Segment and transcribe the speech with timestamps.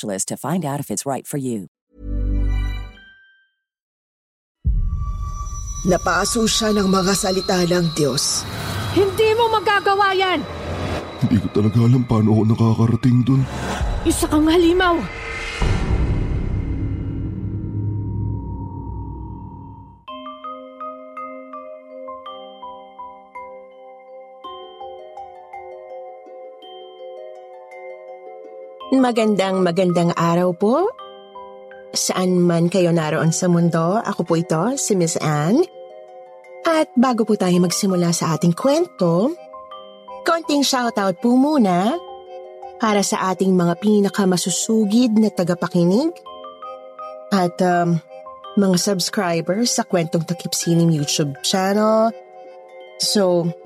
[0.00, 1.68] to find out if it's right for you.
[5.82, 8.46] Napaso siya ng mga salita ng Diyos.
[8.94, 10.38] Hindi mo magagawa yan!
[11.18, 13.42] Hindi ko talaga alam paano ako nakakarating dun.
[14.06, 15.02] Isa kang halimaw!
[28.92, 30.92] Magandang magandang araw po.
[31.96, 35.64] Saan man kayo naroon sa mundo, ako po ito, si Miss Anne.
[36.68, 39.32] At bago po tayo magsimula sa ating kwento,
[40.28, 41.96] konting shoutout po muna
[42.84, 46.12] para sa ating mga pinakamasusugid na tagapakinig
[47.32, 47.96] at um,
[48.60, 52.12] mga subscribers sa Kwentong Takip Sinim YouTube channel.
[53.00, 53.56] So,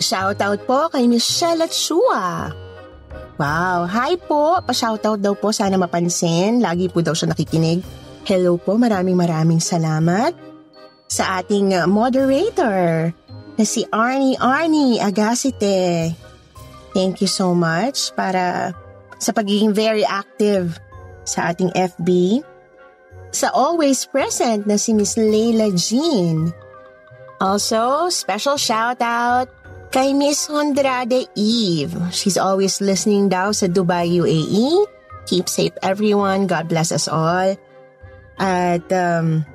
[0.00, 2.63] shoutout po kay Michelle at Shua.
[3.34, 4.62] Wow, hi po.
[4.62, 6.62] Pa-shoutout daw po, sana mapansin.
[6.62, 7.82] Lagi po daw siya nakikinig.
[8.22, 10.38] Hello po, maraming maraming salamat.
[11.10, 13.10] Sa ating uh, moderator
[13.58, 16.14] na si Arnie Arnie Agasite.
[16.94, 18.70] Thank you so much para
[19.18, 20.78] sa pagiging very active
[21.26, 22.38] sa ating FB.
[23.34, 26.54] Sa always present na si Miss Leila Jean.
[27.42, 29.50] Also, special shout out
[29.94, 31.94] Kay Miss Hondrade Eve.
[32.10, 34.90] She's always listening daw sa Dubai, UAE.
[35.30, 36.50] Keep safe everyone.
[36.50, 37.54] God bless us all.
[38.34, 39.46] At um,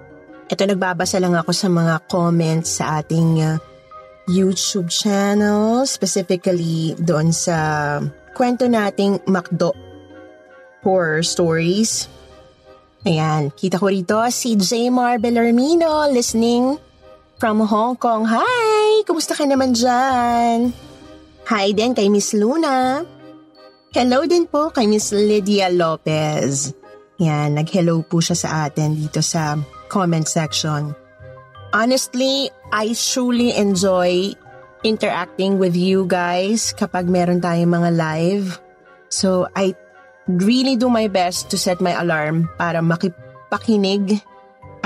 [0.47, 3.59] ito nagbabasa lang ako sa mga comments sa ating uh,
[4.31, 5.83] YouTube channel.
[5.83, 7.99] Specifically doon sa
[8.31, 9.75] kwento nating Macdo
[10.88, 12.07] horror stories.
[13.03, 14.88] Ayan, kita ko rito si J.
[14.88, 16.79] Mar Bellarmino listening
[17.39, 18.27] from Hong Kong.
[18.27, 19.01] Hi!
[19.07, 20.75] Kumusta ka naman dyan?
[21.47, 23.01] Hi din kay Miss Luna.
[23.95, 26.75] Hello din po kay Miss Lydia Lopez.
[27.17, 29.55] Yan, nag-hello po siya sa atin dito sa
[29.88, 30.91] comment section.
[31.72, 34.35] Honestly, I truly enjoy
[34.83, 38.47] interacting with you guys kapag meron tayong mga live.
[39.09, 39.73] So, I
[40.28, 44.22] really do my best to set my alarm para makipakinig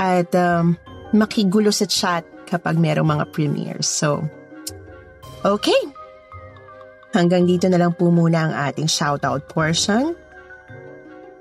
[0.00, 0.74] at um,
[1.14, 3.88] makigulo sa chat kapag merong mga premieres.
[3.88, 4.24] So,
[5.44, 5.76] okay.
[7.14, 10.18] Hanggang dito na lang po muna ang ating shoutout portion.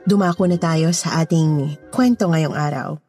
[0.03, 3.00] Dumako na tayo sa ating kwento ngayong araw.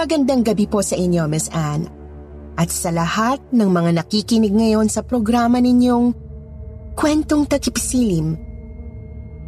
[0.00, 1.84] Magandang gabi po sa inyo, Miss Anne.
[2.56, 6.16] At sa lahat ng mga nakikinig ngayon sa programa ninyong
[6.96, 8.32] Kwentong Takipsilim.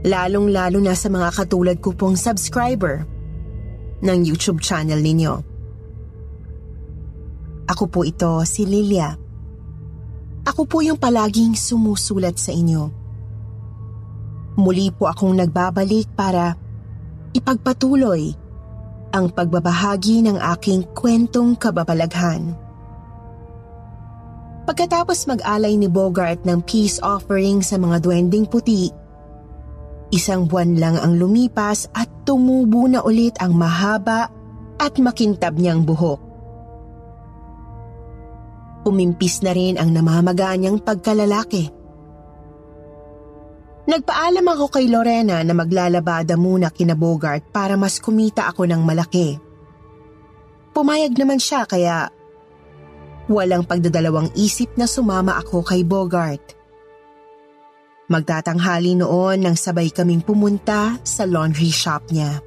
[0.05, 3.09] Lalong-lalo na sa mga katulad ko pong subscriber
[4.05, 5.41] ng YouTube channel ninyo.
[7.73, 9.09] Ako po ito, si Lilia.
[10.45, 12.93] Ako po yung palaging sumusulat sa inyo.
[14.61, 16.53] Muli po akong nagbabalik para
[17.33, 18.42] ipagpatuloy
[19.13, 22.57] ang pagbabahagi ng aking kwentong kababalaghan.
[24.63, 28.89] Pagkatapos mag-alay ni Bogart ng peace offering sa mga duwending puti,
[30.15, 34.31] isang buwan lang ang lumipas at tumubo na ulit ang mahaba
[34.79, 36.21] at makintab niyang buhok.
[38.83, 41.82] Umimpis na rin ang namamaga niyang pagkalalaki.
[43.83, 49.43] Nagpaalam ako kay Lorena na maglalabada muna kina Bogart para mas kumita ako ng malaki.
[50.71, 52.07] Pumayag naman siya kaya
[53.27, 56.55] walang pagdadalawang isip na sumama ako kay Bogart.
[58.07, 62.39] Magtatanghali noon nang sabay kaming pumunta sa laundry shop niya.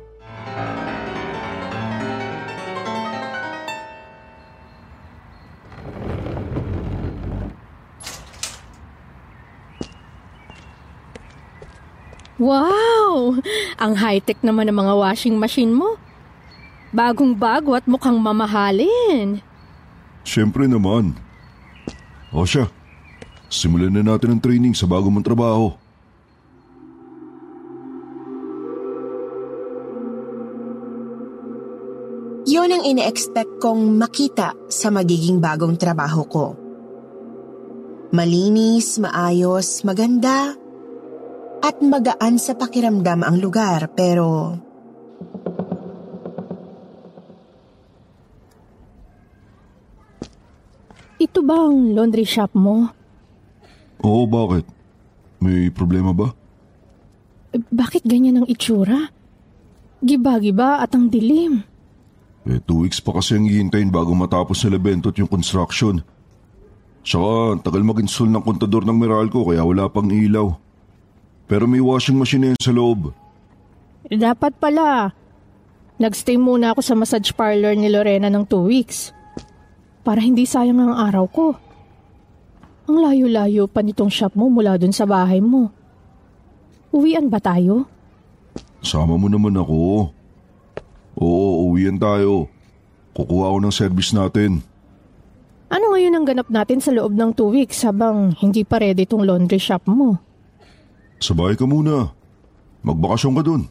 [12.45, 13.41] Wow!
[13.81, 15.97] Ang high-tech naman ng mga washing machine mo.
[16.93, 19.41] Bagong bago at mukhang mamahalin.
[20.21, 21.17] Siyempre naman.
[22.29, 22.69] O siya,
[23.49, 25.73] simulan na natin ang training sa bago mong trabaho.
[32.45, 36.45] Yun ang ine-expect kong makita sa magiging bagong trabaho ko.
[38.13, 40.53] Malinis, maayos, maganda,
[41.65, 44.53] at magaan sa pakiramdam ang lugar pero...
[51.17, 52.93] Ito ba ang laundry shop mo?
[54.05, 54.69] Oo, bakit?
[55.41, 56.37] May problema ba?
[57.55, 59.09] Bakit ganyan ang itsura?
[60.05, 61.65] Giba-giba at ang dilim.
[62.45, 66.05] Eh, two weeks pa kasi ang hihintayin bago matapos sa Lebentot yung construction.
[67.01, 70.53] Tsaka, tagal mag-install ng kontador ng Meralco kaya wala pang ilaw.
[71.45, 73.13] Pero may washing machine yan sa loob.
[74.09, 75.13] Eh, Dapat pala.
[75.95, 79.15] Nagstay muna ako sa massage parlor ni Lorena ng two weeks.
[80.03, 81.47] Para hindi sayang ang araw ko.
[82.85, 85.73] Ang layo-layo pa nitong shop mo mula dun sa bahay mo.
[86.93, 87.89] Uwian ba tayo?
[88.85, 90.13] Sama mo naman ako.
[91.17, 92.45] Oo, uwian tayo.
[93.17, 94.61] Kukuha ko ng service natin.
[95.71, 99.25] Ano ngayon ang ganap natin sa loob ng two weeks habang hindi pa ready tong
[99.25, 100.21] laundry shop mo?
[101.25, 102.13] Sa bahay ka muna.
[102.85, 103.65] Magbakasyon ka dun.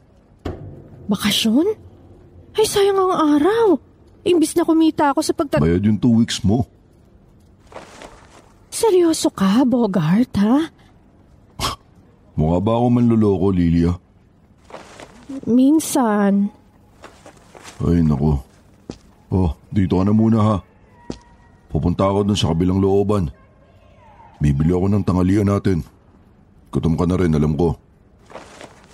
[1.07, 1.71] Bakasyon?
[2.59, 3.79] Ay sayang ang araw.
[4.27, 5.63] Imbis na kumita ako sa pagtat...
[5.63, 6.67] Bayad yung two weeks mo.
[8.75, 10.67] Seryoso ka, Bogart, ha?
[12.39, 13.95] Mukha ba ako manluloko, Lilia?
[15.47, 16.51] Minsan.
[17.87, 18.43] Ay, nako.
[19.31, 20.57] Oh, dito ka na muna ha.
[21.71, 23.31] Pupunta ako dun sa kabilang looban.
[24.43, 25.94] Bibili ako ng tangalian natin.
[26.75, 27.79] Gutom ka na rin, alam ko.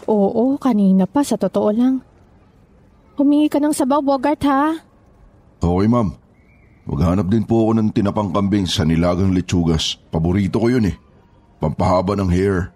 [0.05, 2.05] Oo, kanina pa, sa totoo lang.
[3.17, 4.77] Humingi ka ng sabaw, Bogart, ha?
[5.65, 6.13] Okay, ma'am.
[6.85, 9.97] Maghanap din po ako ng tinapang kambing sa nilagang lechugas.
[10.13, 10.97] Paborito ko yun eh.
[11.57, 12.69] Pampahaba ng hair.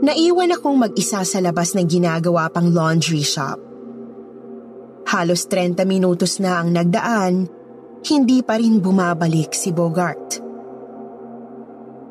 [0.00, 3.60] Naiwan akong mag-isa sa labas ng ginagawa pang laundry shop.
[5.04, 7.59] Halos 30 minutos na ang nagdaan,
[8.06, 10.40] hindi pa rin bumabalik si Bogart.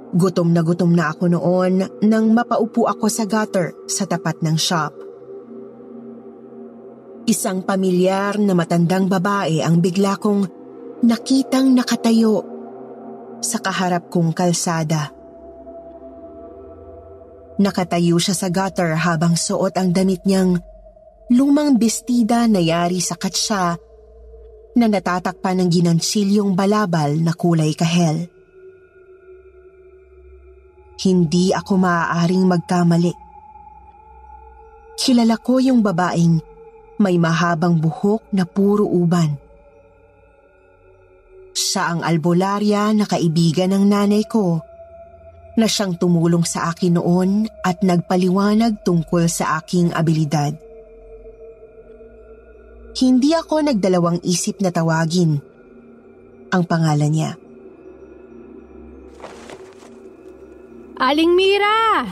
[0.09, 4.93] Gutom na gutom na ako noon nang mapaupo ako sa gutter sa tapat ng shop.
[7.29, 10.49] Isang pamilyar na matandang babae ang bigla kong
[11.05, 12.41] nakitang nakatayo
[13.37, 15.13] sa kaharap kong kalsada.
[17.61, 20.57] Nakatayo siya sa gutter habang suot ang damit niyang
[21.29, 23.77] lumang bestida na yari sa katsa
[24.79, 28.31] na natatakpan ng ginansilyong balabal na kulay kahel.
[30.99, 33.13] Hindi ako maaaring magkamali.
[34.99, 36.39] Kilala ko yung babaeng
[36.99, 39.39] may mahabang buhok na puro uban.
[41.55, 44.59] Siya ang albularya na kaibigan ng nanay ko
[45.55, 50.68] na siyang tumulong sa akin noon at nagpaliwanag tungkol sa aking abilidad.
[52.99, 55.39] Hindi ako nagdalawang isip na tawagin
[56.51, 57.31] ang pangalan niya.
[60.99, 62.03] Aling Mira!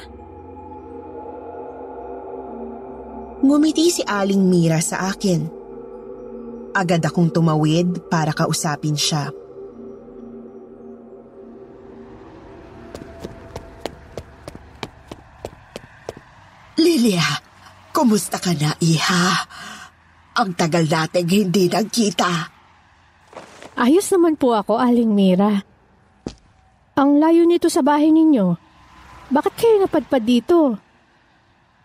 [3.44, 5.44] Ngumiti si Aling Mira sa akin.
[6.72, 9.28] Agad akong tumawid para kausapin siya.
[16.80, 17.28] Lilia,
[17.92, 19.44] kumusta ka na, iha?
[20.38, 22.30] Ang tagal nating hindi nagkita.
[23.78, 25.66] Ayos naman po ako, Aling Mira.
[26.98, 28.58] Ang layo nito sa bahay ninyo.
[29.30, 30.58] Bakit kayo napadpad dito?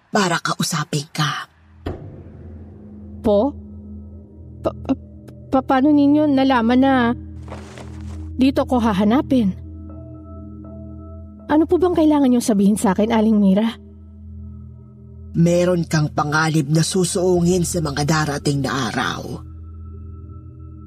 [0.09, 1.49] Para kausapin ka.
[3.25, 3.52] Po?
[4.61, 5.00] Pa- pa-
[5.49, 6.94] pa- paano ninyo nalaman na
[8.37, 9.52] dito ko hahanapin?
[11.49, 13.68] Ano po bang kailangan niyong sabihin sa akin, Aling Mira?
[15.32, 19.40] Meron kang pangalib na susuungin sa mga darating na araw.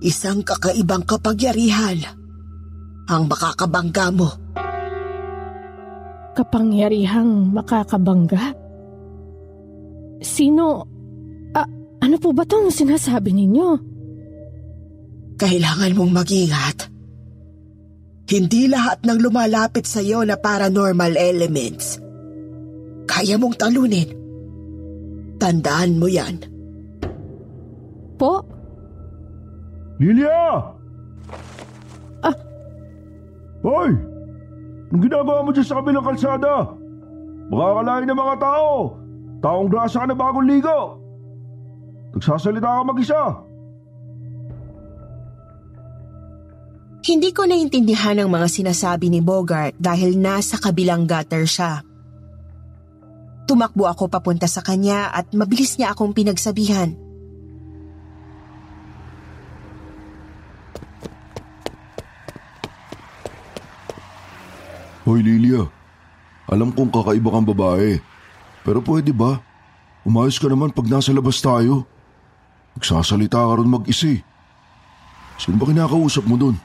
[0.05, 1.97] Isang kakaibang kapagyarihan
[3.09, 4.29] ang makakabangga mo.
[6.37, 8.53] Kapangyarihang makakabangga?
[10.21, 10.85] Sino?
[11.55, 11.69] Ah,
[12.05, 13.69] ano po ba itong sinasabi ninyo?
[15.41, 16.77] Kailangan mong mag-ingat.
[18.25, 22.01] Hindi lahat ng lumalapit sa iyo na paranormal elements.
[23.05, 24.24] Kaya mong talunin.
[25.37, 26.39] Tandaan mo yan.
[28.15, 28.39] Po?
[29.99, 30.71] Lilia!
[32.23, 32.35] Ah.
[33.63, 33.91] Hoy!
[34.91, 36.71] Anong ginagawa mo dyan sa kabilang kalsada?
[37.51, 38.95] Makakalain ng mga tao!
[39.43, 40.79] Taong grasa ka na bagong ligo!
[42.15, 43.23] Nagsasalita ka mag-isa!
[47.05, 51.85] Hindi ko naintindihan ang mga sinasabi ni Bogart dahil nasa kabilang gutter siya.
[53.45, 56.97] Tumakbo ako papunta sa kanya at mabilis niya akong pinagsabihan.
[65.05, 65.61] Hoy Lilia,
[66.49, 68.01] alam kong kakaiba kang babae.
[68.65, 69.37] Pero pwede ba?
[70.01, 71.85] Umayos ka naman pag nasa labas tayo.
[72.73, 74.21] Nagsasalita ka ron mag-isa eh.
[75.37, 76.57] Sino ba kinakausap mo dun?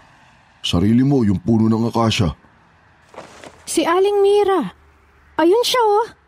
[0.64, 2.32] Sarili mo, yung puno ng akasya.
[3.68, 4.72] Si Aling Mira.
[5.36, 6.19] Ayun siya oh.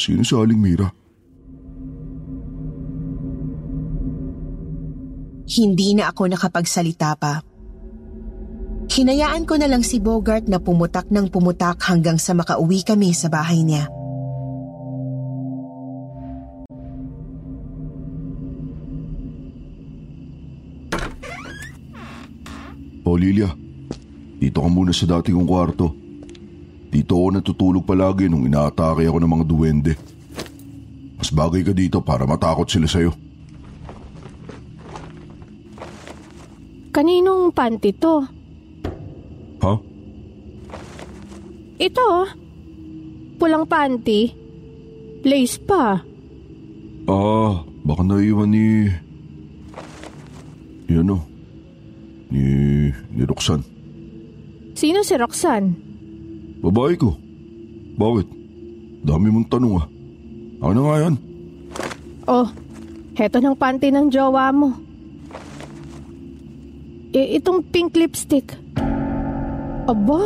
[0.00, 0.88] Sino si Aling Mira?
[5.50, 7.42] Hindi na ako nakapagsalita pa.
[8.90, 13.30] Hinayaan ko na lang si Bogart na pumutak ng pumutak hanggang sa makauwi kami sa
[13.30, 13.86] bahay niya.
[23.06, 23.50] O Lilia,
[24.38, 26.09] dito ka muna sa dati kong kwarto.
[26.90, 29.92] Dito ako natutulog palagi nung inaatake ako ng mga duwende.
[31.14, 33.14] Mas bagay ka dito para matakot sila sa'yo.
[36.90, 38.26] Kaninong panty to?
[39.62, 39.74] Ha?
[41.78, 42.28] Ito oh.
[43.38, 44.34] Pulang panty.
[45.22, 46.02] Lace pa.
[47.06, 47.52] Ah,
[47.86, 48.90] baka naiwan ni...
[50.90, 51.22] Yan o.
[52.34, 52.42] Ni...
[52.90, 53.64] ni Roxanne.
[54.74, 55.89] Sino si Roxanne?
[56.60, 57.16] Babae ko.
[57.96, 58.28] Bakit?
[59.04, 59.86] Dami mong tanong ah.
[60.60, 61.14] Ako na nga yan.
[62.28, 62.48] Oh,
[63.16, 64.76] heto ng panty ng jowa mo.
[67.10, 68.54] Eh, itong pink lipstick.
[69.88, 70.22] Aba,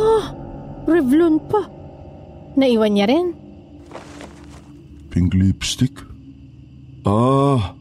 [0.85, 1.65] Revlon pa.
[2.55, 3.33] Naiwan niya rin.
[5.09, 5.97] Pink lipstick?
[7.07, 7.73] Ah.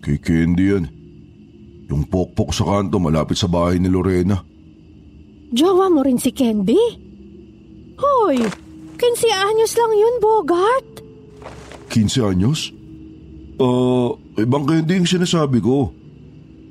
[0.00, 0.84] Kay Candy yan.
[1.90, 4.38] Yung pokpok sa kanto malapit sa bahay ni Lorena.
[5.50, 6.78] Jowa mo rin si Candy?
[7.98, 8.38] Hoy,
[8.96, 10.88] 15 anyos lang yun, Bogart.
[11.90, 12.70] 15 anyos?
[13.58, 15.90] Ah, ibang Candy yung sinasabi ko.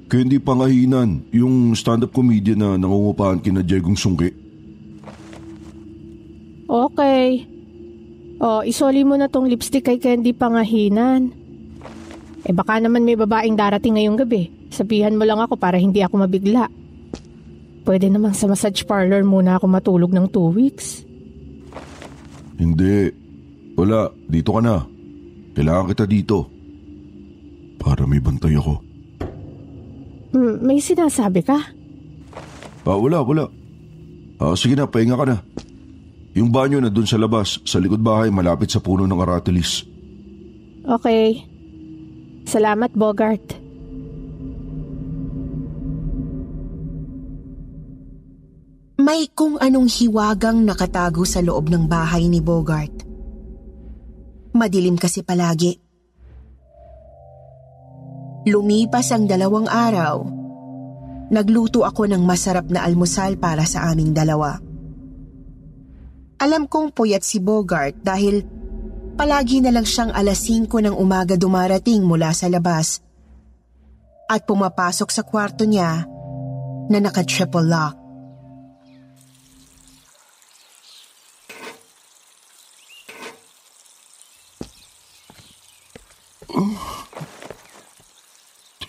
[0.10, 4.34] Candy Pangahinan, yung stand-up comedian na nangungupahan kina Diegong Sungki.
[6.66, 7.46] Okay.
[8.40, 11.30] Oh, isoli mo na tong lipstick kay Candy Pangahinan.
[12.48, 14.50] Eh baka naman may babaeng darating ngayong gabi.
[14.72, 16.72] Sabihan mo lang ako para hindi ako mabigla.
[17.90, 21.02] Pwede namang sa massage parlor muna ako matulog ng two weeks.
[22.62, 23.10] Hindi.
[23.74, 24.86] Wala, dito ka na.
[25.58, 26.46] Kailangan kita dito.
[27.82, 28.78] Para may bantay ako.
[30.38, 31.58] Hmm, may sinasabi ka?
[32.86, 33.50] Ah, wala, wala.
[34.38, 35.38] Ah, sige na, pahinga ka na.
[36.38, 39.82] Yung banyo na dun sa labas, sa likod bahay, malapit sa puno ng aratilis.
[40.86, 41.42] Okay.
[42.46, 43.69] Salamat, Bogart.
[49.10, 52.94] May kung anong hiwagang nakatago sa loob ng bahay ni Bogart.
[54.54, 55.82] Madilim kasi palagi.
[58.46, 60.30] Lumipas ang dalawang araw.
[61.34, 64.62] Nagluto ako ng masarap na almusal para sa aming dalawa.
[66.38, 68.46] Alam kong puyat si Bogart dahil
[69.18, 73.02] palagi na lang siyang alas 5 ng umaga dumarating mula sa labas
[74.30, 76.06] at pumapasok sa kwarto niya
[76.94, 77.99] na naka-triple lock.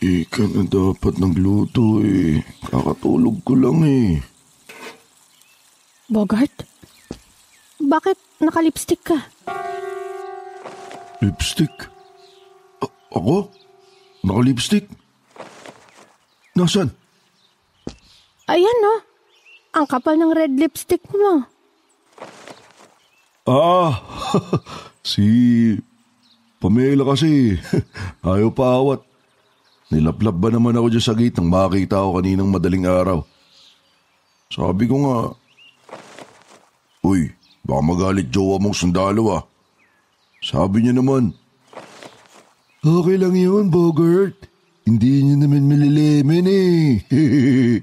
[0.01, 2.41] Di ka na dapat nagluto eh.
[2.65, 4.17] Kakatulog ko lang eh.
[6.09, 6.65] Bogart?
[7.77, 9.19] Bakit nakalipstick ka?
[11.21, 11.73] Lipstick?
[12.81, 13.53] A- ako?
[14.25, 14.89] Naka-lipstick?
[16.57, 16.91] Nasaan?
[18.49, 18.95] Ayan no.
[19.77, 21.45] Ang kapal ng red lipstick mo.
[23.45, 24.01] Ah,
[25.11, 25.25] si
[26.61, 27.57] Pamela kasi.
[28.23, 29.01] Ayaw pa awat.
[29.91, 33.25] Nilaplap ba naman ako dyan sa gate nang makita ako kaninang madaling araw.
[34.53, 35.19] Sabi ko nga,
[37.01, 37.33] Uy,
[37.65, 39.43] baka magalit jowa mong sundalo ah.
[40.45, 41.33] Sabi niya naman,
[42.81, 44.37] Okay lang yun, Bogart.
[44.85, 46.97] Hindi niya naman malilimen eh.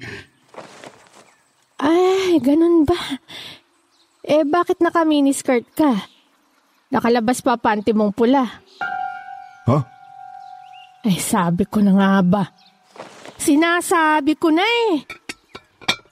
[1.77, 2.97] Ay, ganun ba?
[4.25, 6.09] Eh, bakit naka miniskirt ka?
[6.87, 8.47] Nakalabas pa panty mong pula.
[9.67, 9.77] ha?
[11.03, 12.43] Ay, sabi ko na nga ba.
[13.37, 15.03] Sinasabi ko na eh.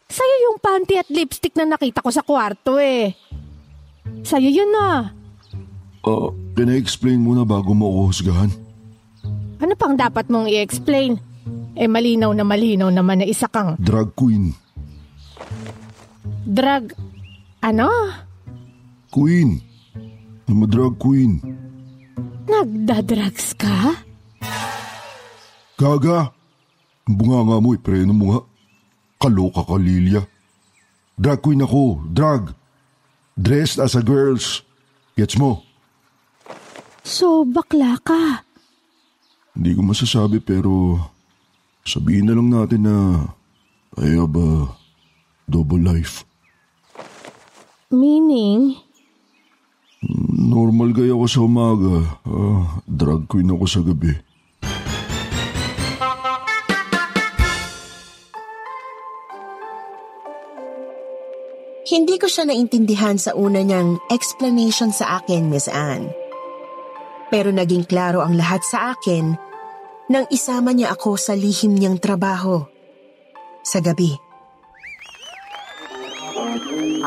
[0.07, 3.11] Sa'yo yung panty at lipstick na nakita ko sa kwarto eh.
[4.23, 5.11] Sa'yo yun na.
[6.05, 8.51] Ah, can I explain muna bago mo ako husgahan?
[9.57, 11.17] Ano pang dapat mong i-explain?
[11.75, 14.55] Eh malinaw na malinaw naman na isa kang Drag queen.
[16.45, 16.93] drug...
[17.59, 17.89] Ano?
[19.09, 19.57] Queen.
[20.45, 21.41] I'm a drag queen.
[22.45, 23.97] Nagdadrugs ka?
[25.75, 26.29] Gaga.
[27.05, 28.39] Ang bunganga mo, ipreno mo nga.
[29.21, 30.21] Kaloka ka, Lilia.
[31.17, 32.05] Drag queen ako.
[32.13, 32.53] Drag.
[33.33, 34.61] Dressed as a girls.
[35.17, 35.65] Gets mo?
[37.01, 38.45] So, bakla ka.
[39.55, 40.99] Hindi ko masasabi pero
[41.87, 42.95] sabihin na lang natin na
[43.95, 44.67] I have a
[45.47, 46.27] double life.
[47.87, 48.84] Meaning?
[50.35, 51.95] Normal gaya ako sa umaga.
[52.25, 54.13] Ah, drag queen ako sa gabi.
[61.85, 66.09] Hindi ko siya naintindihan sa una niyang explanation sa akin, Miss Anne.
[67.29, 69.37] Pero naging klaro ang lahat sa akin
[70.09, 72.65] nang isama niya ako sa lihim niyang trabaho.
[73.61, 74.24] Sa gabi.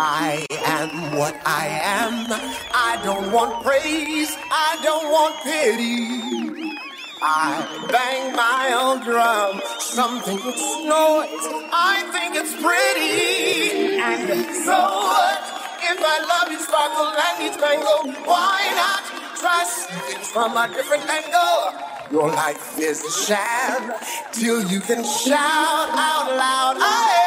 [0.01, 2.31] I am what I am.
[2.71, 4.31] I don't want praise.
[4.47, 6.79] I don't want pity.
[7.21, 9.61] I bang my own drum.
[9.81, 11.47] Some think it's noise.
[11.75, 13.99] I think it's pretty.
[13.99, 15.43] And so what?
[15.83, 19.03] If I love you, sparkle and you spangle, why not
[19.35, 21.75] try something from a different angle?
[22.13, 23.93] Your life is a sham
[24.31, 26.77] till you can shout out loud.
[26.79, 27.18] I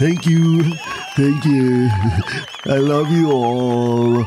[0.00, 0.64] Thank you.
[1.12, 1.92] Thank you.
[2.64, 4.24] I love you all.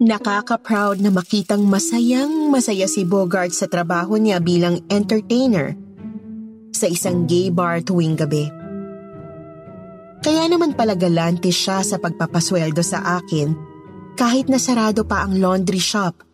[0.00, 5.76] Nakaka-proud na makitang masayang masaya si Bogart sa trabaho niya bilang entertainer
[6.72, 8.48] sa isang gay bar tuwing gabi.
[10.24, 13.52] Kaya naman pala galante siya sa pagpapasweldo sa akin
[14.16, 16.31] kahit nasarado pa ang laundry shop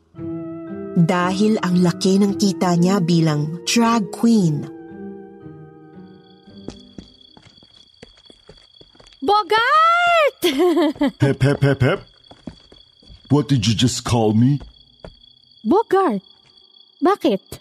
[0.98, 4.66] dahil ang laki ng kita niya bilang drag queen.
[9.22, 10.40] Bogart!
[11.20, 12.00] Hep, hep, hep, hep.
[13.28, 14.60] What did you just call me?
[15.62, 16.22] Bogart?
[17.04, 17.60] Bakit?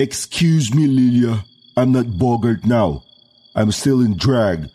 [0.00, 1.44] Excuse me, Lilia.
[1.76, 3.04] I'm not Bogart now.
[3.54, 4.68] I'm still in drag.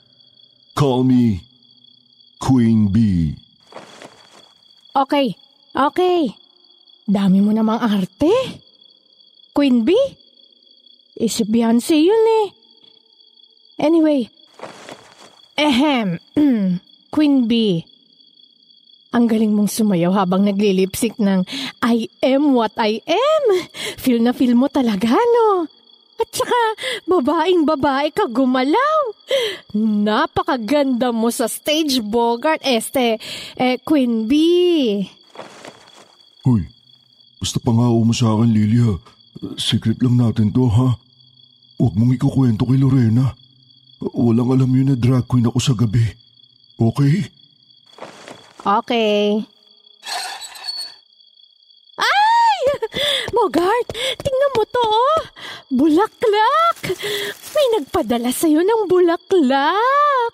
[0.76, 1.43] Call me
[2.39, 3.36] Queen Bee.
[4.95, 5.36] Okay,
[5.76, 6.40] okay.
[7.08, 8.34] Dami mo namang arte.
[9.52, 10.18] Queen Bee?
[11.18, 12.48] Eh, si Beyonce yun eh.
[13.82, 14.30] Anyway,
[15.58, 16.22] ehem,
[17.14, 17.84] Queen Bee.
[19.12, 21.44] Ang galing mong sumayaw habang nagli-lipstick ng
[21.84, 23.44] I am what I am.
[24.00, 25.68] Feel na feel mo talaga, no?
[26.16, 26.62] At saka,
[27.10, 29.02] babaeng babae ka gumalaw.
[29.76, 32.62] Napakaganda mo sa stage, Bogart.
[32.64, 33.20] Este,
[33.58, 35.10] eh, Queen Bee.
[36.46, 36.70] Hoy,
[37.41, 39.01] basta pangako mo sa akin, Lilia.
[39.58, 40.93] Secret lang natin to, ha?
[41.82, 43.34] Huwag mong ikukwento kay Lorena.
[43.97, 46.06] Walang alam yun na drag queen ako sa gabi.
[46.77, 47.25] Okay?
[48.62, 49.41] Okay.
[51.97, 52.62] Ay!
[53.34, 53.88] Bogart,
[54.21, 55.21] tingnan mo to, oh.
[55.73, 56.77] Bulaklak!
[57.58, 60.34] May nagpadala sa'yo ng bulaklak.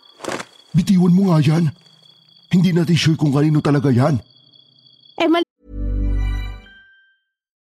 [0.76, 1.72] Bitiwan mo nga yan.
[2.52, 4.20] Hindi natin sure kung kanino talaga yan.
[5.16, 5.47] Eh, mal-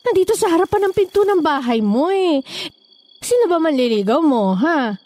[0.00, 2.40] Nandito sa harapan ng pinto ng bahay mo eh.
[3.20, 4.96] Sino ba manliligaw mo, ha?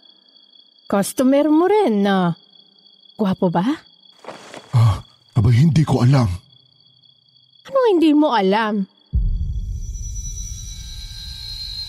[0.87, 2.31] Customer mo rin, na.
[3.19, 3.67] Gwapo ba?
[4.71, 5.03] Ah,
[5.35, 6.31] aba hindi ko alam.
[7.67, 8.87] Anong hindi mo alam?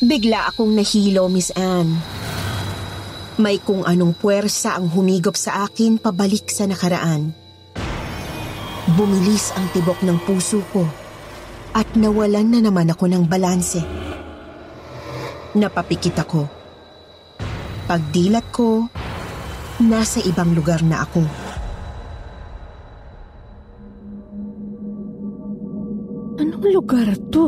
[0.02, 2.02] Bigla akong nahilo, Miss Anne.
[3.38, 7.36] May kung anong puwersa ang humigop sa akin pabalik sa nakaraan.
[8.96, 11.05] Bumilis ang tibok ng puso ko
[11.76, 13.84] at nawalan na naman ako ng balanse.
[15.60, 16.48] Napapikit ako.
[17.84, 18.88] Pagdilat ko,
[19.84, 21.22] nasa ibang lugar na ako.
[26.40, 27.46] Anong lugar to?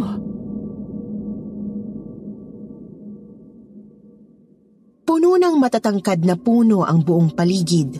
[5.08, 7.96] Puno ng matatangkad na puno ang buong paligid.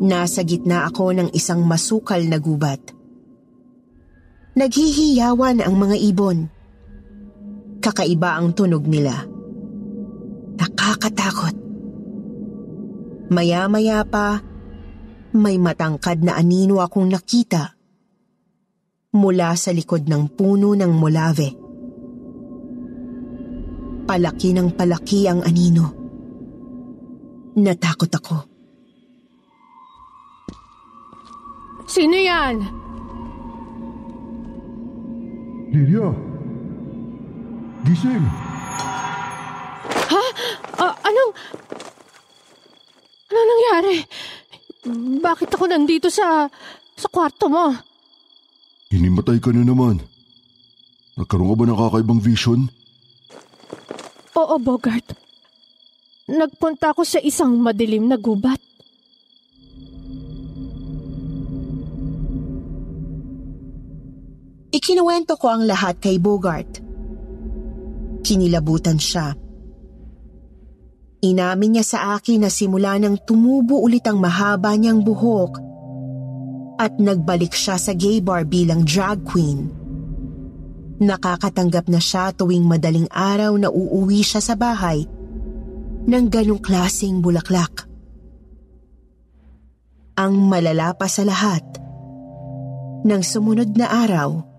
[0.00, 2.99] Nasa gitna ako ng isang masukal na gubat.
[4.58, 6.50] Naghihiyawan ang mga ibon.
[7.78, 9.22] Kakaiba ang tunog nila.
[10.58, 11.54] Nakakatakot.
[13.30, 14.42] Maya-maya pa,
[15.38, 17.78] may matangkad na anino akong nakita
[19.14, 21.48] mula sa likod ng puno ng molave.
[24.10, 25.86] Palaki ng palaki ang anino.
[27.54, 28.36] Natakot ako.
[31.86, 32.54] Sino yan?
[35.70, 36.10] Lilia!
[37.86, 38.26] Gising!
[40.80, 41.32] Ah, anong...
[43.30, 43.94] Ano nangyari?
[45.22, 46.50] Bakit ako nandito sa...
[46.98, 47.70] sa kwarto mo?
[48.90, 50.02] Hinimatay ka na naman.
[51.14, 52.66] Nagkaroon ka ba ng kakaibang vision?
[54.34, 55.14] Oo, Bogart.
[56.26, 58.58] Nagpunta ako sa isang madilim na gubat.
[64.70, 66.78] Ikinuwento ko ang lahat kay Bogart.
[68.22, 69.34] Kinilabutan siya.
[71.20, 75.52] Inamin niya sa akin na simula nang tumubo ulit ang mahaba niyang buhok
[76.80, 79.68] at nagbalik siya sa gay bar bilang drag queen.
[81.02, 85.04] Nakakatanggap na siya tuwing madaling araw na uuwi siya sa bahay
[86.08, 87.84] ng ganong klaseng bulaklak.
[90.16, 91.64] Ang malala pa sa lahat,
[93.04, 94.49] ng sumunod na araw,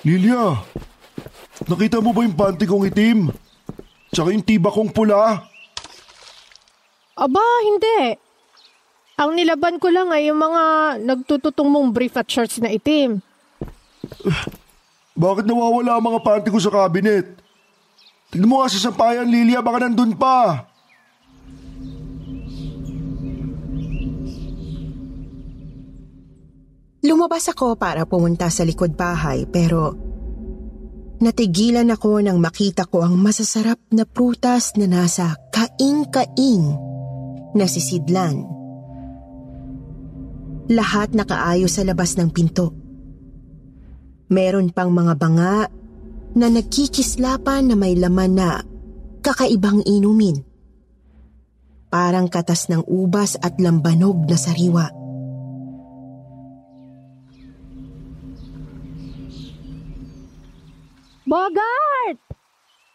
[0.00, 0.56] Lilia!
[1.68, 3.28] Nakita mo ba yung panty kong itim?
[4.08, 5.44] Tsaka yung tiba kong pula?
[7.20, 8.16] Aba, hindi.
[9.20, 10.62] Ang nilaban ko lang ay yung mga
[11.04, 13.20] nagtututong mong brief at shorts na itim.
[15.12, 17.36] Bakit nawawala ang mga panty ko sa cabinet?
[18.32, 20.64] Tignan mo nga sa sampayan, Lilia, baka nandun pa.
[27.00, 29.96] Lumabas ako para pumunta sa likod bahay pero
[31.16, 36.76] natigilan ako nang makita ko ang masasarap na prutas na nasa kaing-kaing
[37.56, 38.44] na sisidlan.
[40.68, 42.76] Lahat nakaayos sa labas ng pinto.
[44.28, 45.66] Meron pang mga banga
[46.36, 48.60] na nagkikislapan na may laman na
[49.24, 50.44] kakaibang inumin.
[51.90, 54.99] Parang katas ng ubas at lambanog na sariwa.
[61.30, 62.18] Bogart!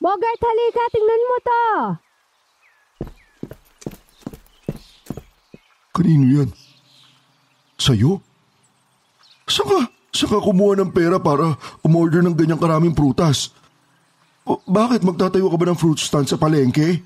[0.04, 1.64] Bogart, halika, tingnan mo to.
[5.96, 6.50] Kanino yan?
[7.80, 8.20] Sa'yo?
[9.48, 9.80] Saan ka?
[10.12, 13.56] Saan ka kumuha ng pera para umorder ng ganyang karaming prutas?
[14.44, 17.00] O, bakit magtatayo ka ba ng fruit stand sa palengke?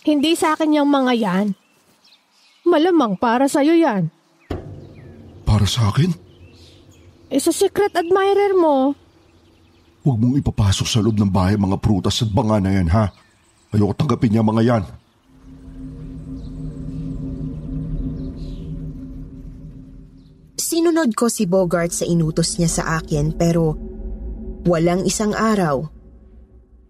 [0.00, 1.46] Hindi sa akin yung mga yan.
[2.64, 4.08] Malamang para sa'yo yan.
[5.44, 6.08] Para sa akin?
[7.28, 8.96] Eh sa secret admirer mo,
[10.02, 13.14] Huwag mong ipapasok sa loob ng bahay mga prutas at banga na yan, ha?
[13.70, 14.84] Ayoko tanggapin niya mga yan.
[20.58, 23.78] Sinunod ko si Bogart sa inutos niya sa akin pero
[24.66, 25.86] walang isang araw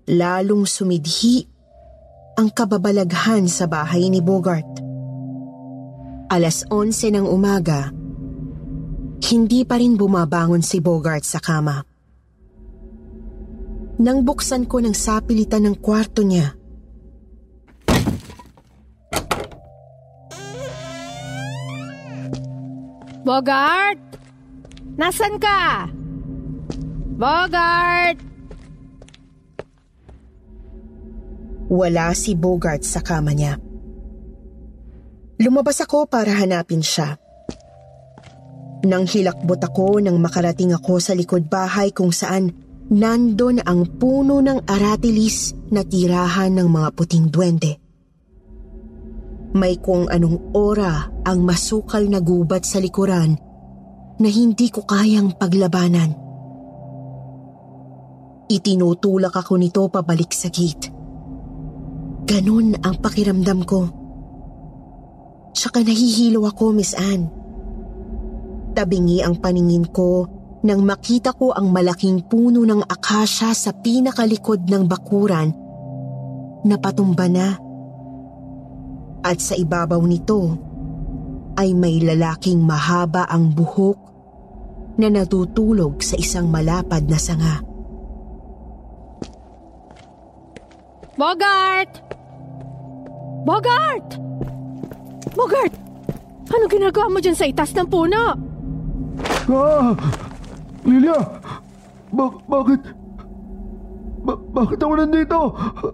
[0.08, 1.46] lalong sumidhi
[2.40, 4.66] ang kababalaghan sa bahay ni Bogart.
[6.32, 7.92] Alas 11 ng umaga,
[9.28, 11.91] hindi pa rin bumabangon si Bogart sa kama.
[14.02, 16.58] Nang buksan ko ng sapilitan ng kwarto niya,
[23.22, 24.02] Bogart!
[24.98, 25.86] Nasaan ka?
[27.14, 28.18] Bogart!
[31.70, 33.62] Wala si Bogart sa kama niya.
[35.38, 37.22] Lumabas ako para hanapin siya.
[38.82, 42.61] Nang hilakbot ako nang makarating ako sa likod bahay kung saan
[42.92, 47.80] nandon ang puno ng aratilis na tirahan ng mga puting duwende.
[49.56, 53.36] May kung anong ora ang masukal na gubat sa likuran
[54.20, 56.12] na hindi ko kayang paglabanan.
[58.52, 60.92] Itinutulak ako nito pabalik sa gate.
[62.28, 63.80] Ganon ang pakiramdam ko.
[65.52, 67.28] Tsaka nahihilo ako, Miss Anne.
[68.72, 70.31] Tabingi ang paningin ko
[70.62, 75.50] nang makita ko ang malaking puno ng akasya sa pinakalikod ng bakuran
[76.62, 77.58] na patumba na
[79.26, 80.54] at sa ibabaw nito
[81.58, 83.98] ay may lalaking mahaba ang buhok
[85.02, 87.58] na natutulog sa isang malapad na sanga.
[91.18, 91.92] Bogart!
[93.42, 94.08] Bogart!
[95.34, 95.74] Bogart!
[96.52, 98.22] Ano ginagawa mo dyan sa itas ng puno?
[99.50, 100.21] Ah!
[100.82, 101.18] Lilia!
[102.12, 102.82] Ba- bakit?
[104.22, 105.38] Ba- bakit ako nandito?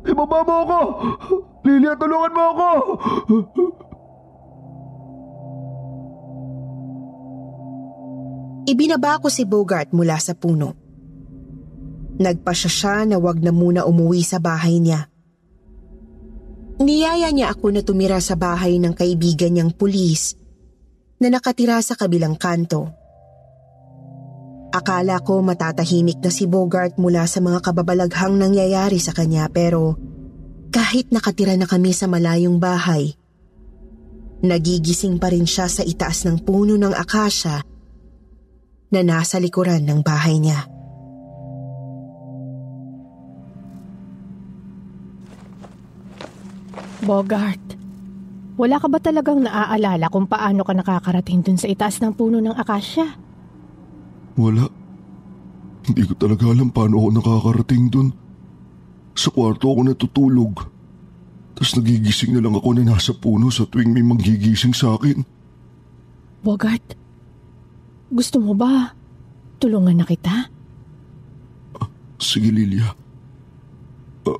[0.04, 0.80] Ibaba mo ako!
[1.64, 2.70] Lilia, tulungan mo ako!
[8.68, 10.76] Ibinaba ko si Bogart mula sa puno.
[12.20, 15.08] Nagpasya siya na wag na muna umuwi sa bahay niya.
[16.78, 20.36] Niyaya niya ako na tumira sa bahay ng kaibigan niyang pulis
[21.16, 22.97] na nakatira sa kabilang kanto.
[24.68, 29.96] Akala ko matatahimik na si Bogart mula sa mga kababalaghang nangyayari sa kanya pero
[30.68, 33.16] kahit nakatira na kami sa malayong bahay,
[34.44, 37.64] nagigising pa rin siya sa itaas ng puno ng akasya
[38.92, 40.68] na nasa likuran ng bahay niya.
[47.08, 47.64] Bogart,
[48.60, 52.52] wala ka ba talagang naaalala kung paano ka nakakarating dun sa itaas ng puno ng
[52.52, 53.27] akasya?
[54.38, 54.70] Wala.
[55.82, 58.08] Hindi ko talaga alam paano ako nakakarating dun.
[59.18, 60.54] Sa kwarto ako natutulog.
[61.58, 65.26] Tapos nagigising na lang ako na nasa puno sa tuwing may manggigising sa akin.
[66.38, 66.94] Bogart,
[68.14, 68.94] gusto mo ba
[69.58, 70.54] tulungan na kita?
[72.22, 72.94] Sige, Lilia.
[74.22, 74.38] Ah,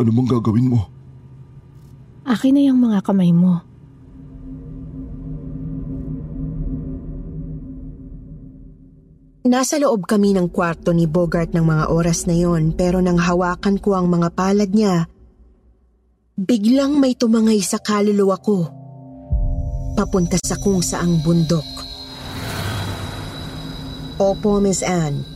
[0.00, 0.88] ano bang gagawin mo?
[2.24, 3.60] Akin na yung mga kamay mo.
[9.42, 13.74] Nasa loob kami ng kwarto ni Bogart ng mga oras na yon pero nang hawakan
[13.82, 15.10] ko ang mga palad niya,
[16.38, 18.70] biglang may tumangay sa kaluluwa ko.
[19.98, 21.66] Papunta sa kung saang bundok.
[24.22, 25.26] Opo, Miss Anne.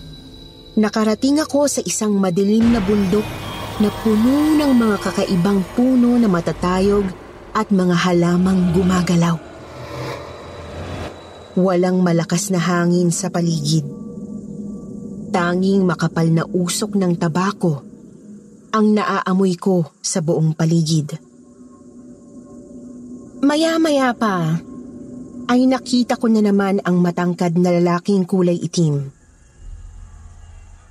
[0.78, 3.26] Nakarating ako sa isang madilim na bundok
[3.82, 7.10] na puno ng mga kakaibang puno na matatayog
[7.58, 9.34] at mga halamang gumagalaw.
[11.58, 13.95] Walang malakas na hangin sa paligid.
[15.32, 17.82] Tanging makapal na usok ng tabako
[18.76, 21.16] ang naaamoy ko sa buong paligid.
[23.40, 24.58] Maya-maya pa
[25.46, 29.14] ay nakita ko na naman ang matangkad na lalaking kulay itim.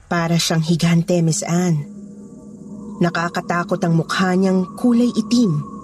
[0.08, 1.92] Para siyang higante, Miss Anne.
[3.04, 5.76] Nakakatakot ang mukha niyang kulay itim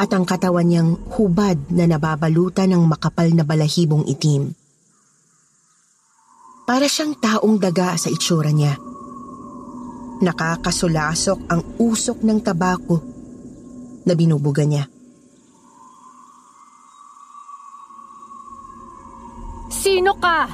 [0.00, 4.56] at ang katawan niyang hubad na nababalutan ng makapal na balahibong itim.
[6.70, 8.78] Para siyang taong daga sa itsura niya.
[10.22, 13.02] Nakakasulasok ang usok ng tabako
[14.06, 14.86] na binubuga niya.
[19.66, 20.46] Sino ka?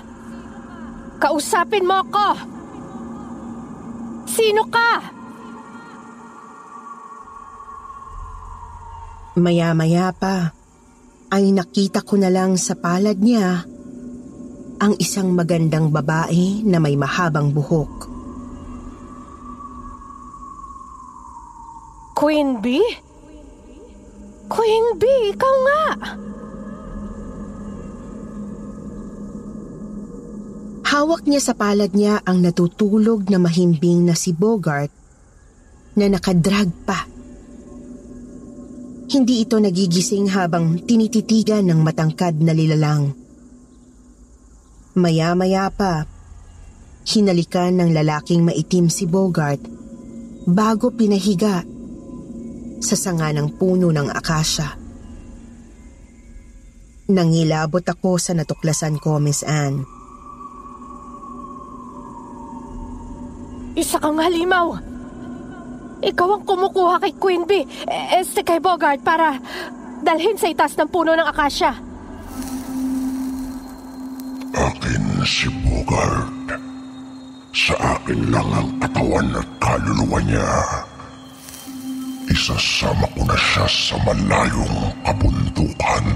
[1.21, 2.29] Kausapin mo ako!
[4.25, 4.93] Sino ka?
[9.37, 10.49] Maya-maya pa
[11.29, 13.76] ay nakita ko na lang sa palad niya
[14.77, 18.13] ang isang magandang babae na may mahabang buhok.
[22.17, 22.85] Queen Bee?
[24.49, 25.85] Queen Bee, ikaw nga!
[30.87, 34.89] Hawak niya sa palad niya ang natutulog na mahimbing na si Bogart
[35.97, 37.05] na nakadrag pa.
[39.13, 43.26] Hindi ito nagigising habang tinititigan ng matangkad na lilalang.
[44.97, 46.09] Maya-maya pa,
[47.05, 49.61] hinalikan ng lalaking maitim si Bogart
[50.49, 51.61] bago pinahiga
[52.81, 54.69] sa sanga ng puno ng akasya.
[57.13, 59.85] Nangilabot ako sa natuklasan ko, Miss Anne.
[63.77, 64.81] Isa kang halimaw!
[66.01, 69.37] Ikaw ang kumukuha kay Queen Bee, eh, este kay Bogart para
[70.01, 71.96] dalhin sa itas ng puno ng akasya.
[75.27, 76.55] Si Bogart.
[77.51, 80.55] Sa akin lang ang katawan at kaluluwa niya.
[82.31, 86.07] Isasama ko na siya sa malayong kabundukan.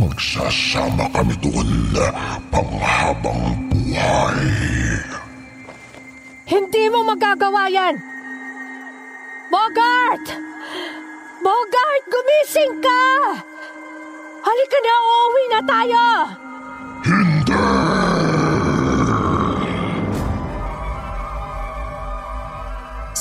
[0.00, 1.70] Magsasama kami doon
[2.48, 4.40] panghabang buhay.
[6.48, 7.96] Hindi mo magagawa yan!
[9.52, 10.24] Bogart!
[11.40, 13.04] Bogart, gumising ka!
[14.44, 16.04] Halika na, uuwi na tayo!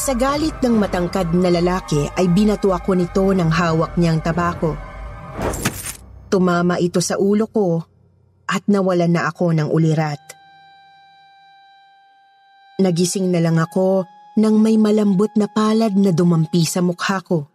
[0.03, 4.75] Sa galit ng matangkad na lalaki ay binato ako nito ng hawak niyang tabako.
[6.27, 7.79] Tumama ito sa ulo ko
[8.43, 10.19] at nawalan na ako ng ulirat.
[12.83, 14.03] Nagising na lang ako
[14.43, 17.47] nang may malambot na palad na dumampi sa mukha ko.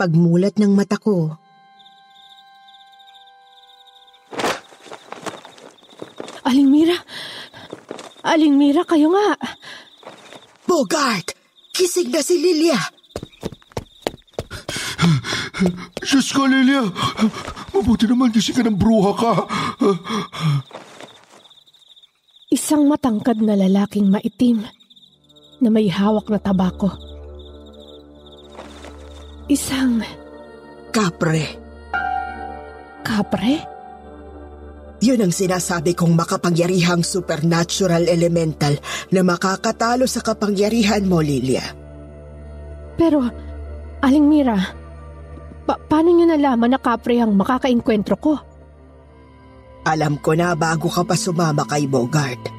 [0.00, 1.36] Pagmulat ng mata ko,
[6.48, 6.96] Aling Mira!
[8.24, 9.36] Aling Mira, kayo nga!
[10.70, 11.34] Bogart!
[11.74, 12.78] Kisig na si Lilia!
[15.98, 16.86] Diyos ko, Lilia!
[17.74, 19.32] Mabuti naman gising ka ng bruha ka.
[22.54, 24.62] Isang matangkad na lalaking maitim
[25.58, 26.94] na may hawak na tabako.
[29.50, 30.06] Isang
[30.94, 31.46] Kapre,
[33.06, 33.79] kapre?
[35.00, 38.76] Yun ang sinasabi kong makapangyarihang supernatural elemental
[39.08, 41.64] na makakatalo sa kapangyarihan mo, Lilia.
[43.00, 43.24] Pero,
[44.00, 44.56] Aling Mira,
[45.64, 48.34] pa- paano niyo nalaman na kapre ang makakainkwentro ko?
[49.88, 52.52] Alam ko na bago ka pa sumama kay Bogart.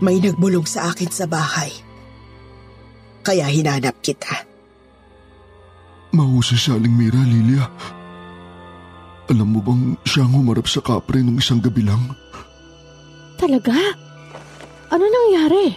[0.00, 1.68] May nagbulong sa akin sa bahay.
[3.20, 4.48] Kaya hinanap kita.
[6.16, 7.68] Mahusay si Aling Mira, Lilia.
[9.28, 12.00] Alam mo bang siya ang humarap sa kapre nung isang gabi lang?
[13.36, 13.76] Talaga?
[14.88, 15.76] Ano nangyari?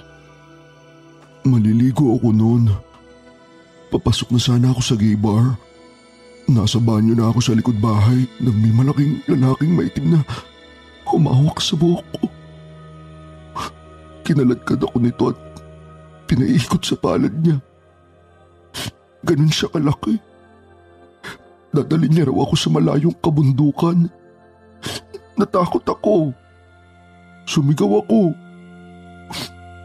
[1.43, 2.71] Maliligo ako noon.
[3.91, 5.59] Papasok na sana ako sa gay bar.
[6.47, 10.23] Nasa banyo na ako sa likod bahay nang may malaking lalaking maitim na
[11.03, 12.25] humawak sa buhok ko.
[14.23, 15.39] Kinaladkad ako nito at
[16.31, 17.59] pinaikot sa palad niya.
[19.27, 20.30] Ganun siya kalaki.
[21.71, 24.11] Dadalhin niya raw ako sa malayong kabundukan.
[25.39, 26.35] Natakot ako.
[27.47, 28.35] Sumigaw ako.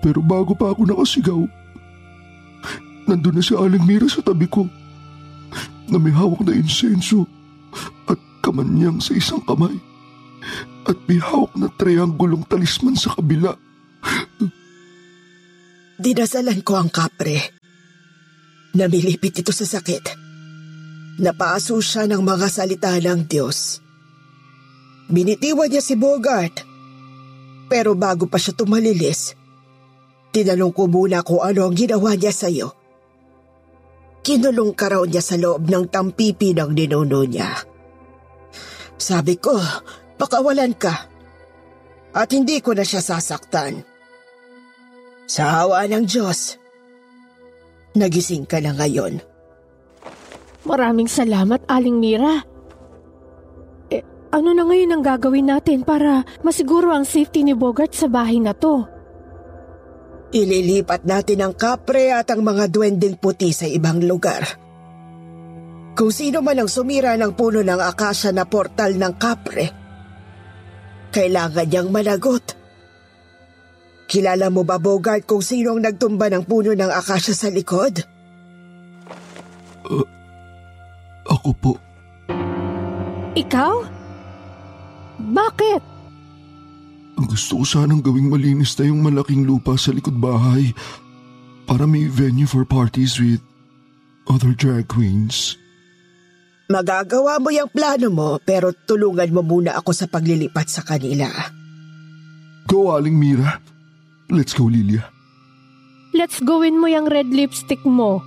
[0.03, 1.41] Pero bago pa ako nakasigaw,
[3.07, 4.67] nandun na si Aling Mira sa tabi ko
[5.87, 7.23] na may hawak na insenso
[8.11, 9.79] at kamanyang sa isang kamay
[10.87, 13.55] at may hawak na triangulong talisman sa kabila.
[15.97, 17.57] Dinasalan ko ang kapre.
[18.77, 20.26] Namilipit ito sa sakit.
[21.17, 23.81] Napaaso siya ng mga salita ng Diyos.
[25.09, 26.61] Binitiwan niya si Bogart.
[27.73, 29.33] Pero bago pa siya tumalilis,
[30.37, 32.69] tinanong ko muna kung ano ang ginawa niya sa'yo.
[34.21, 37.65] Kinulong ka raw niya sa loob ng tampipi ng ninuno niya.
[39.01, 39.57] Sabi ko,
[40.21, 41.09] pakawalan ka.
[42.13, 43.81] At hindi ko na siya sasaktan.
[45.25, 46.61] Sa awa ng Diyos,
[47.97, 49.36] nagising ka na ngayon.
[50.67, 52.43] Maraming salamat, Aling Mira.
[53.87, 54.03] Eh,
[54.35, 58.51] ano na ngayon ang gagawin natin para masiguro ang safety ni Bogart sa bahay na
[58.51, 58.83] to?
[60.35, 64.43] Ililipat natin ang kapre at ang mga duwending puti sa ibang lugar.
[65.95, 69.67] Kung sino man ang sumira ng puno ng akasya na portal ng kapre,
[71.15, 72.59] kailangan niyang managot.
[74.11, 78.03] Kilala mo ba, Bogart, kung sino ang nagtumba ng puno ng akasya sa likod?
[79.87, 80.16] Ako
[81.53, 81.77] po,
[83.37, 83.75] Ikaw?
[85.21, 85.83] Bakit?
[87.17, 90.73] gusto ko sanang gawing malinis na yung malaking lupa sa likod bahay
[91.65, 93.41] para may venue for parties with
[94.29, 95.57] other drag queens.
[96.69, 101.29] Magagawa mo yung plano mo pero tulungan mo muna ako sa paglilipat sa kanila.
[102.69, 103.61] Go, Aling Mira.
[104.29, 105.07] Let's go, Lilia.
[106.13, 108.25] let's gawin mo yung red lipstick mo.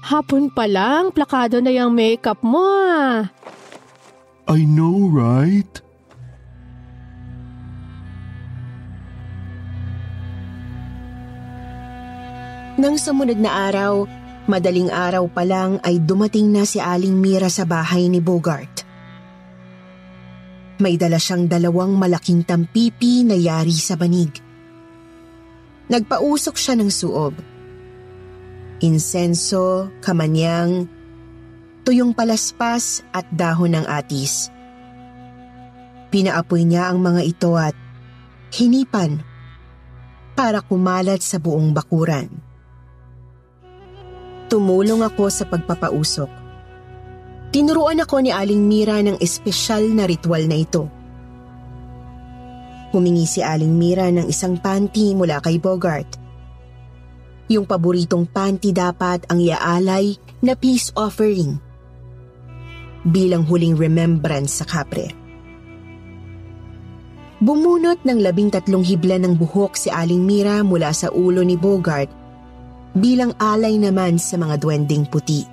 [0.00, 3.28] Hapon pa lang, plakado na yung makeup mo ah.
[4.50, 5.70] I know, right?
[12.80, 14.08] Nang sumunod na araw,
[14.48, 18.88] madaling araw pa lang ay dumating na si Aling Mira sa bahay ni Bogart.
[20.80, 24.32] May dala siyang dalawang malaking tampipi na yari sa banig.
[25.92, 27.36] Nagpausok siya ng suob.
[28.80, 30.88] Insenso, kamanyang,
[31.84, 34.48] tuyong palaspas at dahon ng atis.
[36.08, 37.76] Pinaapoy niya ang mga ito at
[38.56, 39.20] hinipan
[40.32, 42.32] para kumalat sa buong bakuran.
[44.50, 46.30] Tumulong ako sa pagpapausok.
[47.50, 50.88] Tinuruan ako ni Aling Mira ng espesyal na ritual na ito.
[52.90, 56.19] Humingi si Aling Mira ng isang panty mula kay Bogart.
[57.50, 61.58] Yung paboritong panty dapat ang iaalay na peace offering
[63.02, 65.10] bilang huling remembrance sa kapre.
[67.40, 72.12] Bumunot ng labing tatlong hibla ng buhok si Aling Mira mula sa ulo ni Bogart
[72.92, 75.48] bilang alay naman sa mga duwending puti.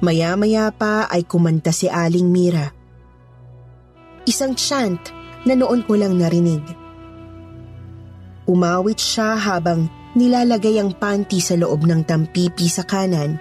[0.00, 2.72] Maya-maya pa ay kumanta si Aling Mira.
[4.24, 5.12] Isang chant
[5.44, 6.64] na noon ko lang narinig.
[8.48, 13.38] Umawit siya habang nilalagay ang panty sa loob ng tampipi sa kanan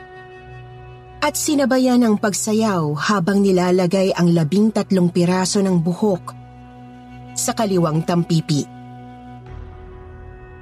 [1.20, 6.24] at sinabayan ang pagsayaw habang nilalagay ang labing tatlong piraso ng buhok
[7.36, 8.64] sa kaliwang tampipi.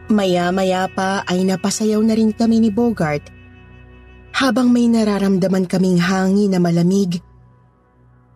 [0.09, 3.26] Maya-maya pa ay napasayaw na rin kami ni Bogart
[4.36, 7.22] habang may nararamdaman kaming hangin na malamig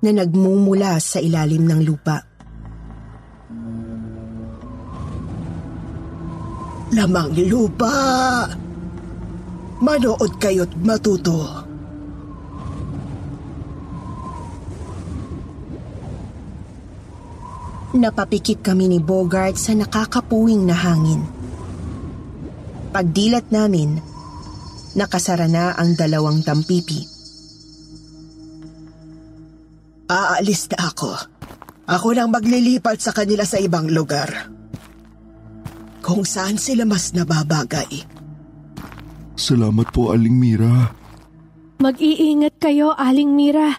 [0.05, 2.28] na nagmumula sa ilalim ng lupa.
[6.99, 7.95] Lamang lupa!
[9.79, 11.63] Manood kayo't matuto.
[17.95, 21.23] Napapikit kami ni Bogart sa nakakapuwing na hangin.
[22.91, 23.95] Pagdilat namin,
[24.99, 26.99] nakasara na ang dalawang tampipi.
[30.11, 31.15] Aalis na ako.
[31.87, 34.58] Ako nang maglilipat sa kanila sa ibang lugar.
[36.09, 38.01] Kung saan sila mas nababagay.
[39.37, 40.89] Salamat po, Aling Mira.
[41.85, 43.77] Mag-iingat kayo, Aling Mira.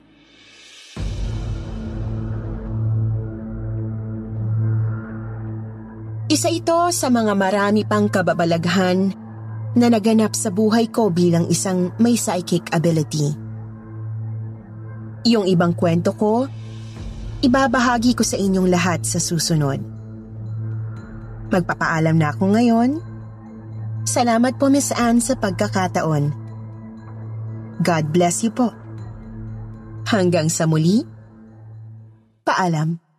[6.30, 9.10] Isa ito sa mga marami pang kababalaghan
[9.74, 13.34] na naganap sa buhay ko bilang isang may psychic ability.
[15.26, 16.46] Yung ibang kwento ko,
[17.42, 19.99] ibabahagi ko sa inyong lahat sa susunod.
[21.50, 22.90] Magpapaalam na ako ngayon.
[24.06, 26.30] Salamat po Miss Anne sa pagkakataon.
[27.82, 28.70] God bless you po.
[30.06, 31.02] Hanggang sa muli,
[32.46, 33.09] paalam.